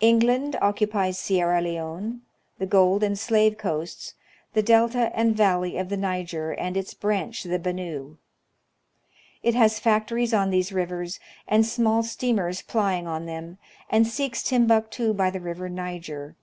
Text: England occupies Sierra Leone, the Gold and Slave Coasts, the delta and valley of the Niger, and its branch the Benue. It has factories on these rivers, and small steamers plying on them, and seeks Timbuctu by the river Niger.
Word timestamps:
England 0.00 0.56
occupies 0.60 1.18
Sierra 1.18 1.62
Leone, 1.62 2.20
the 2.58 2.66
Gold 2.66 3.02
and 3.02 3.18
Slave 3.18 3.56
Coasts, 3.56 4.12
the 4.52 4.62
delta 4.62 5.10
and 5.14 5.34
valley 5.34 5.78
of 5.78 5.88
the 5.88 5.96
Niger, 5.96 6.52
and 6.52 6.76
its 6.76 6.92
branch 6.92 7.44
the 7.44 7.58
Benue. 7.58 8.18
It 9.42 9.54
has 9.54 9.80
factories 9.80 10.34
on 10.34 10.50
these 10.50 10.70
rivers, 10.70 11.18
and 11.46 11.64
small 11.64 12.02
steamers 12.02 12.60
plying 12.60 13.06
on 13.06 13.24
them, 13.24 13.56
and 13.88 14.06
seeks 14.06 14.42
Timbuctu 14.42 15.14
by 15.16 15.30
the 15.30 15.40
river 15.40 15.70
Niger. 15.70 16.36